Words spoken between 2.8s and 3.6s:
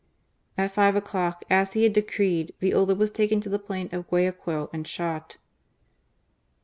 was taken to the